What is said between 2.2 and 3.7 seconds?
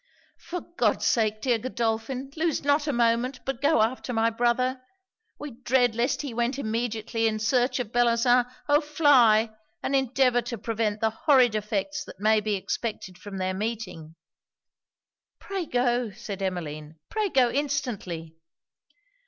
lose not a moment, but